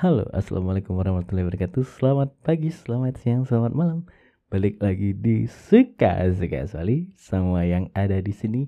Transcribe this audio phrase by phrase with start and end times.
[0.00, 1.84] Halo, assalamualaikum warahmatullahi wabarakatuh.
[1.84, 4.08] Selamat pagi, selamat siang, selamat malam.
[4.48, 7.12] Balik lagi di suka suka Soli.
[7.20, 8.64] Semua yang ada di sini,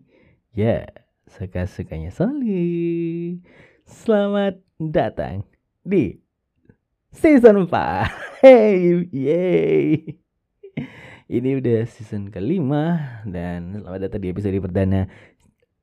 [0.52, 0.84] ya
[1.24, 3.40] suka sukanya Soli.
[3.88, 5.48] Selamat datang
[5.80, 6.20] di
[7.16, 8.12] season 4
[8.44, 10.20] Hey, yay.
[11.32, 15.08] Ini udah season kelima dan selamat datang di episode perdana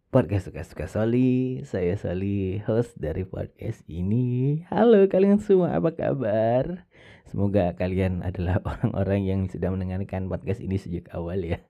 [0.09, 1.61] podcast suka-suka Soli.
[1.69, 4.65] Saya Soli, host dari podcast ini.
[4.65, 6.89] Halo kalian semua, apa kabar?
[7.29, 11.61] Semoga kalian adalah orang-orang yang sudah mendengarkan podcast ini sejak awal ya.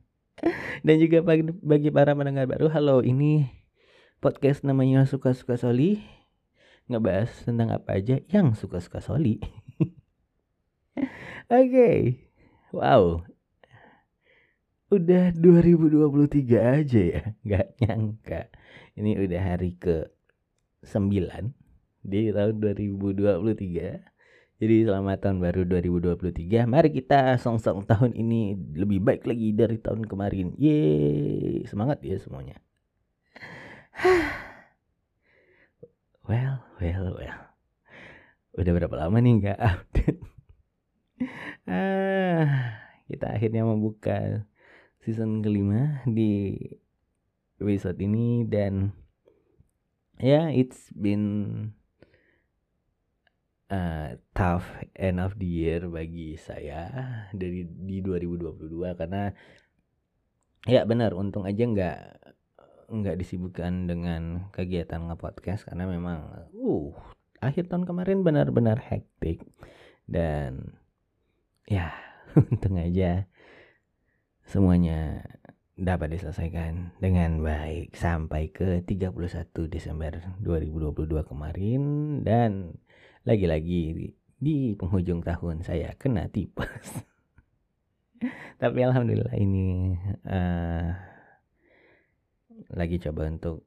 [0.86, 3.52] Dan juga bagi, para pendengar baru, halo ini
[4.24, 6.00] podcast namanya Suka-Suka Soli.
[6.88, 9.44] Ngebahas tentang apa aja yang suka-suka Soli.
[10.96, 11.04] Oke,
[11.52, 11.98] okay.
[12.72, 13.28] wow,
[14.94, 18.42] udah 2023 aja ya nggak nyangka.
[18.94, 20.06] Ini udah hari ke
[20.86, 21.10] 9
[22.04, 24.14] di tahun 2023
[24.54, 30.06] jadi selamat tahun baru 2023 mari kita song-song tahun ini lebih baik lagi dari tahun
[30.06, 30.54] kemarin.
[30.54, 32.56] Yeay semangat ya semuanya.
[36.24, 37.40] Well well well.
[38.56, 40.20] Udah berapa lama nih nggak update?
[41.68, 44.48] Ah kita akhirnya membuka
[45.04, 46.56] season kelima di
[47.60, 48.96] episode ini dan
[50.16, 51.68] ya yeah, it's been
[53.68, 54.64] uh, tough
[54.96, 56.88] end of the year bagi saya
[57.36, 59.28] dari di 2022 karena
[60.64, 61.98] ya benar untung aja nggak
[62.88, 66.96] nggak disibukkan dengan kegiatan ngepodcast karena memang uh
[67.44, 69.44] akhir tahun kemarin benar-benar hektik
[70.08, 70.80] dan
[71.68, 71.92] ya
[72.40, 73.28] untung aja
[74.44, 75.24] semuanya
[75.74, 79.10] dapat diselesaikan dengan baik sampai ke 31
[79.66, 81.82] Desember 2022 kemarin.
[82.22, 82.78] Dan
[83.26, 87.02] lagi-lagi di penghujung tahun saya kena tipes.
[88.62, 89.98] Tapi alhamdulillah ini
[90.30, 90.94] uh,
[92.70, 93.66] lagi coba untuk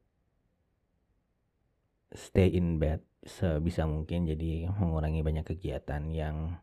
[2.16, 4.23] stay in bed sebisa mungkin.
[4.31, 6.56] Jadi mengurangi banyak kegiatan yang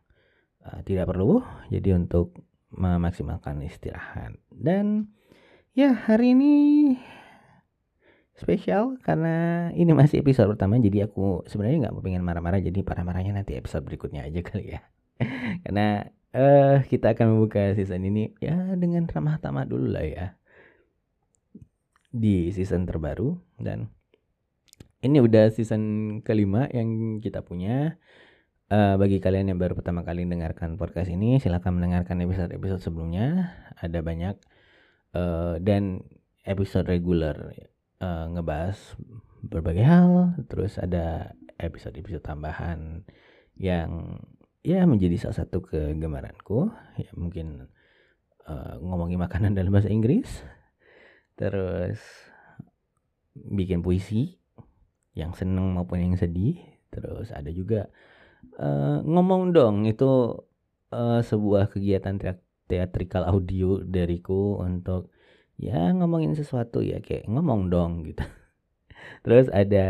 [0.65, 1.45] uh, tidak perlu.
[1.69, 2.33] Jadi untuk
[2.75, 4.35] memaksimalkan istirahat.
[4.51, 5.15] Dan
[5.71, 6.53] ya hari ini
[8.35, 13.55] spesial karena ini masih episode pertama jadi aku sebenarnya nggak pengen marah-marah jadi parah-marahnya nanti
[13.55, 14.83] episode berikutnya aja kali ya.
[15.63, 20.27] karena uh, kita akan membuka season ini ya dengan ramah tamah dulu lah ya
[22.11, 23.87] di season terbaru dan
[25.03, 25.83] ini udah season
[26.23, 27.95] kelima yang kita punya
[28.65, 33.53] Uh, bagi kalian yang baru pertama kali mendengarkan podcast ini, silahkan mendengarkan episode-episode sebelumnya.
[33.77, 34.41] Ada banyak
[35.13, 36.01] uh, dan
[36.49, 37.37] episode reguler
[38.01, 38.97] uh, ngebahas
[39.45, 40.33] berbagai hal.
[40.49, 43.05] Terus ada episode-episode tambahan
[43.53, 44.17] yang
[44.65, 46.65] ya menjadi salah satu kegemaranku.
[46.97, 47.69] Ya mungkin
[48.49, 50.41] uh, ngomongin makanan dalam bahasa Inggris.
[51.37, 52.01] Terus
[53.37, 54.41] bikin puisi
[55.13, 56.57] yang seneng maupun yang sedih.
[56.89, 57.93] Terus ada juga
[58.59, 60.41] uh, ngomong dong itu
[60.91, 62.17] uh, sebuah kegiatan
[62.65, 65.13] teatrikal audio dariku untuk
[65.55, 68.23] ya ngomongin sesuatu ya kayak ngomong dong gitu.
[69.25, 69.87] Terus ada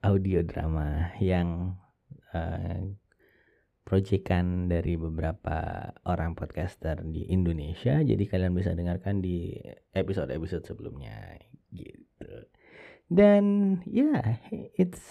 [0.00, 1.76] audio drama yang
[2.32, 2.80] uh,
[3.84, 9.50] proyekan dari beberapa orang podcaster di Indonesia jadi kalian bisa dengarkan di
[9.92, 11.42] episode-episode sebelumnya
[11.74, 12.46] gitu.
[13.10, 15.10] Dan ya yeah, it's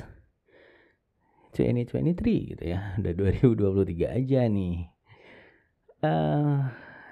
[1.54, 2.96] 2023 gitu ya.
[2.98, 4.90] Udah 2023 aja nih.
[6.00, 6.64] Uh,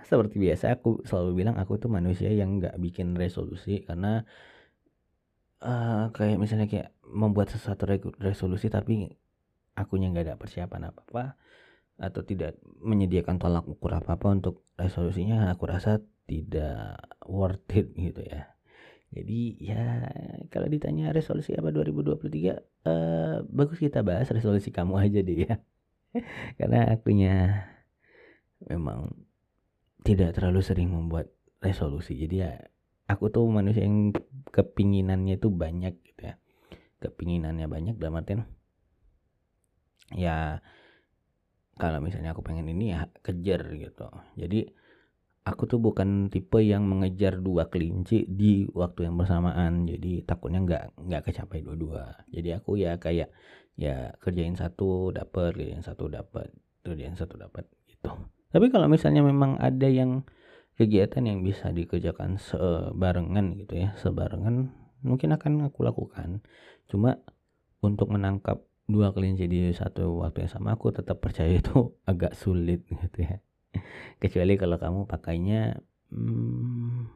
[0.08, 4.24] seperti biasa aku selalu bilang aku tuh manusia yang nggak bikin resolusi karena
[5.59, 7.84] uh, kayak misalnya kayak membuat sesuatu
[8.24, 9.12] resolusi tapi
[9.75, 11.24] akunya nggak ada persiapan apa apa
[11.98, 18.24] atau tidak menyediakan tolak ukur apa apa untuk resolusinya aku rasa tidak worth it gitu
[18.24, 18.56] ya
[19.07, 19.84] jadi ya
[20.51, 22.56] kalau ditanya resolusi apa 2023 eh,
[23.47, 25.56] bagus kita bahas resolusi kamu aja deh ya.
[26.59, 27.36] Karena akunya
[28.68, 29.13] memang
[30.04, 31.31] tidak terlalu sering membuat
[31.63, 32.19] resolusi.
[32.19, 32.51] Jadi ya
[33.07, 34.12] aku tuh manusia yang
[34.51, 36.36] kepinginannya itu banyak gitu ya.
[37.00, 38.44] Kepinginannya banyak dalam artian
[40.15, 40.63] ya
[41.75, 44.10] kalau misalnya aku pengen ini ya kejar gitu.
[44.36, 44.68] Jadi
[45.48, 49.88] aku tuh bukan tipe yang mengejar dua kelinci di waktu yang bersamaan.
[49.88, 52.28] Jadi takutnya nggak nggak kecapai dua-dua.
[52.28, 53.32] Jadi aku ya kayak
[53.80, 56.52] ya kerjain satu dapat kerjain satu dapat
[56.84, 58.12] kerjain satu dapat gitu.
[58.52, 60.28] Tapi kalau misalnya memang ada yang
[60.76, 66.44] kegiatan yang bisa dikerjakan sebarengan gitu ya sebarengan mungkin akan aku lakukan.
[66.92, 67.24] Cuma
[67.80, 72.84] untuk menangkap dua kelinci di satu waktu yang sama aku tetap percaya itu agak sulit
[72.88, 73.40] gitu ya
[74.18, 75.78] kecuali kalau kamu pakainya
[76.13, 77.07] hmm,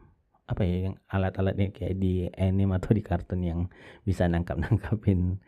[0.51, 3.59] apa ya yang alat-alatnya kayak di anime atau di kartun yang
[4.03, 5.39] bisa nangkap nangkapin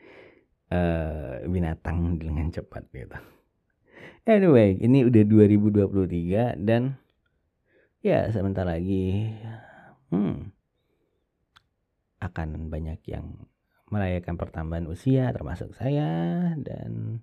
[0.72, 3.20] uh, binatang dengan cepat gitu.
[4.24, 6.96] Anyway ini udah 2023 dan
[8.00, 9.36] ya sebentar lagi
[10.12, 10.52] hmm,
[12.24, 13.48] akan banyak yang
[13.92, 17.20] merayakan pertambahan usia termasuk saya dan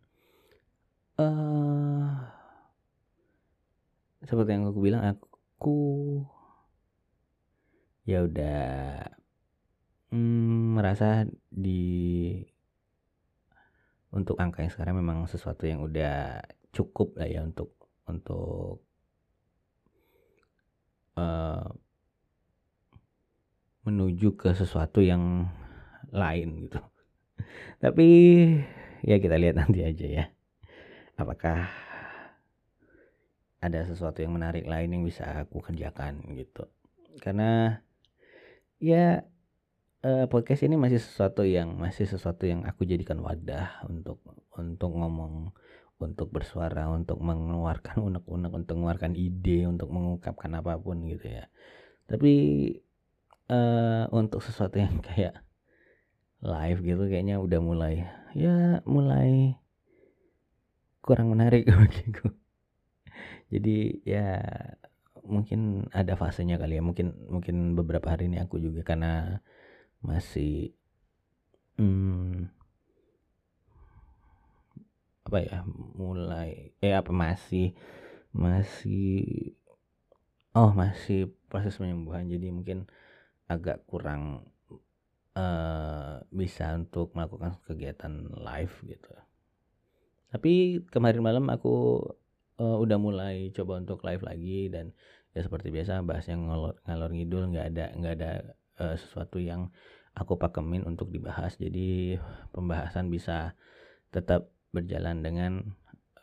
[1.17, 2.40] uh,
[4.25, 5.79] seperti yang aku bilang aku
[8.05, 8.61] ya udah
[10.13, 12.43] hmm, merasa di
[14.11, 16.43] untuk angka yang sekarang memang sesuatu yang udah
[16.75, 17.71] cukup lah ya untuk
[18.11, 18.83] untuk
[21.15, 21.71] uh,
[23.87, 25.47] menuju ke sesuatu yang
[26.11, 26.83] lain gitu.
[27.83, 28.09] Tapi
[29.07, 30.25] ya kita lihat nanti aja ya.
[31.15, 31.71] Apakah
[33.61, 36.65] ada sesuatu yang menarik lain yang bisa aku kerjakan gitu.
[37.21, 37.81] Karena
[38.81, 39.29] ya
[40.05, 44.21] uh, podcast ini masih sesuatu yang masih sesuatu yang aku jadikan wadah untuk
[44.57, 45.53] untuk ngomong
[46.01, 51.45] untuk bersuara untuk mengeluarkan unek-unek untuk mengeluarkan ide untuk mengungkapkan apa pun gitu ya
[52.09, 52.33] tapi
[53.53, 55.45] uh, untuk sesuatu yang kayak
[56.41, 59.61] live gitu kayaknya udah mulai ya mulai
[61.05, 62.33] kurang menarik bagiku
[63.53, 63.77] jadi
[64.07, 64.27] ya
[65.25, 66.83] mungkin ada fasenya kali ya.
[66.85, 69.43] Mungkin mungkin beberapa hari ini aku juga karena
[70.01, 70.73] masih
[71.77, 72.49] hmm,
[75.29, 75.59] apa ya
[75.95, 77.77] mulai eh apa masih
[78.33, 79.53] masih
[80.57, 82.27] oh masih proses penyembuhan.
[82.27, 82.89] Jadi mungkin
[83.51, 84.47] agak kurang
[85.35, 89.13] uh, bisa untuk melakukan kegiatan live gitu.
[90.31, 92.07] Tapi kemarin malam aku
[92.61, 94.93] uh, udah mulai coba untuk live lagi dan
[95.33, 98.33] ya seperti biasa bahas yang ngalor, ngalor ngidul nggak ada nggak ada
[98.85, 99.73] uh, sesuatu yang
[100.13, 101.57] aku pakemin untuk dibahas.
[101.57, 102.21] Jadi
[102.53, 103.57] pembahasan bisa
[104.13, 105.53] tetap berjalan dengan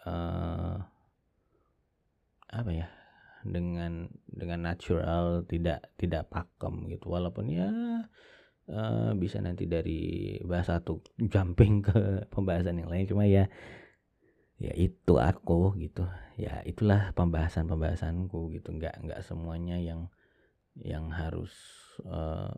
[0.06, 0.78] uh,
[2.48, 2.88] apa ya
[3.44, 7.10] dengan dengan natural tidak tidak pakem gitu.
[7.10, 7.70] Walaupun ya
[8.72, 12.00] uh, bisa nanti dari bahasa satu jumping ke
[12.34, 13.08] pembahasan yang lain.
[13.08, 13.48] Cuma ya
[14.58, 16.06] ya itu aku gitu.
[16.38, 18.74] Ya itulah pembahasan pembahasanku gitu.
[18.74, 20.10] Nggak nggak semuanya yang
[20.78, 21.54] yang harus
[22.06, 22.54] uh,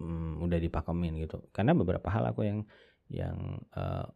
[0.00, 1.44] um, udah dipakemin gitu.
[1.52, 2.58] Karena beberapa hal aku yang
[3.08, 4.08] yang uh,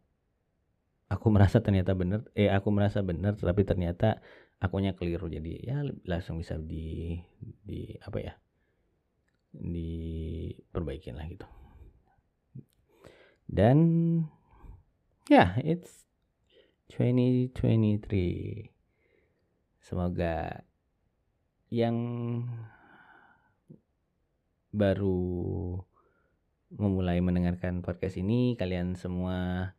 [1.09, 4.21] aku merasa ternyata benar eh aku merasa benar tapi ternyata
[4.57, 5.29] akunya keliru.
[5.29, 8.33] Jadi ya langsung bisa di di apa ya
[9.53, 11.45] diperbaikin lah gitu.
[13.45, 13.77] Dan
[15.29, 16.03] ya yeah, it's
[16.93, 18.69] 2023
[19.81, 20.61] semoga
[21.73, 21.97] yang
[24.69, 25.81] baru
[26.69, 29.73] memulai mendengarkan podcast ini kalian semua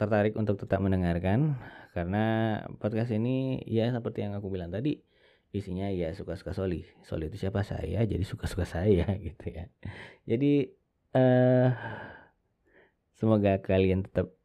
[0.00, 1.60] tertarik untuk tetap mendengarkan
[1.92, 5.04] karena podcast ini ya seperti yang aku bilang tadi
[5.52, 6.80] isinya ya suka-suka Soli.
[7.04, 9.68] Soli itu siapa saya jadi suka-suka saya gitu ya.
[10.24, 10.72] Jadi
[11.12, 11.76] uh,
[13.20, 14.39] semoga kalian tetap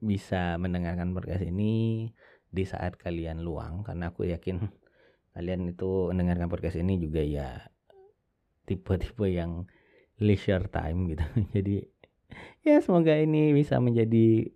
[0.00, 2.08] bisa mendengarkan podcast ini
[2.50, 4.72] di saat kalian luang karena aku yakin
[5.36, 7.70] kalian itu mendengarkan podcast ini juga ya
[8.66, 9.70] tipe-tipe yang
[10.18, 11.24] leisure time gitu.
[11.56, 11.86] Jadi
[12.66, 14.50] ya semoga ini bisa menjadi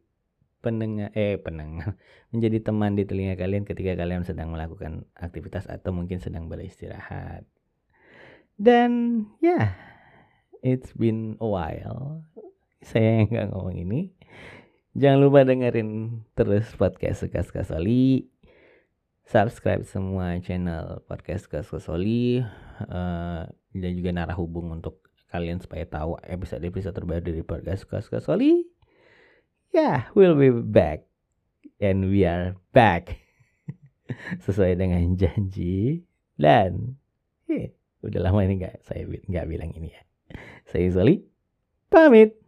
[0.64, 2.00] pendengar eh pendengar
[2.32, 7.44] menjadi teman di telinga kalian ketika kalian sedang melakukan aktivitas atau mungkin sedang beristirahat.
[8.54, 9.66] Dan ya yeah,
[10.64, 12.24] it's been a while.
[12.84, 14.12] Saya yang nggak ngomong ini
[14.94, 18.30] Jangan lupa dengerin terus podcast Suka-Suka Soli.
[19.26, 22.38] Subscribe semua channel podcast Suka-Suka Soli.
[22.78, 23.42] Uh,
[23.74, 25.02] dan juga narah hubung untuk
[25.34, 28.62] kalian supaya tahu episode-episode terbaru dari podcast Suka-Suka Soli.
[29.74, 31.10] Yeah, we'll be back.
[31.82, 33.18] And we are back.
[34.46, 36.06] Sesuai dengan janji.
[36.38, 37.02] Dan
[37.50, 40.02] yeah, udah lama ini nggak saya nggak bilang ini ya.
[40.70, 41.18] Saya Soli.
[41.90, 42.43] Pamit.